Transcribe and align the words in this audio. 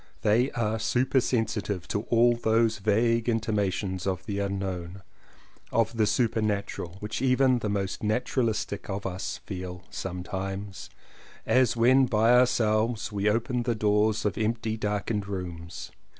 They 0.23 0.49
are 0.53 0.79
supersensitive 0.79 1.87
to 1.89 2.01
all 2.09 2.33
those 2.35 2.79
vague 2.79 3.29
intimations 3.29 4.07
of 4.07 4.25
the 4.25 4.39
unknown, 4.39 5.03
of 5.71 5.95
the 5.95 6.07
supernatural, 6.07 6.97
which 7.01 7.21
even 7.21 7.59
the 7.59 7.69
most 7.69 8.01
naturalistic 8.01 8.89
of 8.89 9.05
us 9.05 9.37
feel 9.45 9.83
some 9.91 10.23
times— 10.23 10.89
as 11.45 11.77
when 11.77 12.07
by 12.07 12.31
ourselves 12.33 13.11
we 13.11 13.29
open 13.29 13.61
the 13.61 13.75
doors 13.75 14.25
of 14.25 14.39
empty 14.39 14.75
darkened 14.75 15.27
rooms. 15.27 15.91